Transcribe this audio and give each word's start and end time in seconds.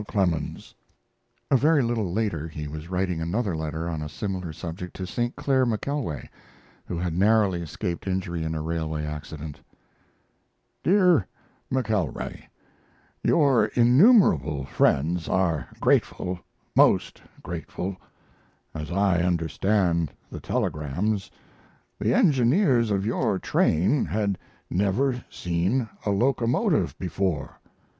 CLEMENS. 0.07 0.73
A 1.51 1.55
very 1.55 1.83
little 1.83 2.11
later 2.11 2.47
he 2.47 2.67
was 2.67 2.89
writing 2.89 3.21
another 3.21 3.55
letter 3.55 3.87
on 3.87 4.01
a 4.01 4.09
similar 4.09 4.51
subject 4.51 4.95
to 4.95 5.05
St. 5.05 5.35
Clair 5.35 5.63
McKelway, 5.63 6.27
who 6.87 6.97
had 6.97 7.13
narrowly 7.13 7.61
escaped 7.61 8.07
injury 8.07 8.41
in 8.43 8.55
a 8.55 8.63
railway 8.63 9.05
accident. 9.05 9.61
DEAR 10.83 11.27
McKELWAY, 11.71 12.45
Your 13.23 13.65
innumerable 13.75 14.65
friends 14.65 15.29
are 15.29 15.67
grateful, 15.79 16.39
most 16.75 17.21
grateful. 17.43 17.95
As 18.73 18.89
I 18.91 19.21
understand 19.21 20.11
the 20.31 20.39
telegrams, 20.39 21.29
the 21.99 22.11
engineers 22.11 22.89
of 22.89 23.05
your 23.05 23.37
train 23.37 24.05
had 24.05 24.39
never 24.67 25.23
seen 25.29 25.87
a 26.03 26.09
locomotive 26.09 26.97
before.... 26.97 27.59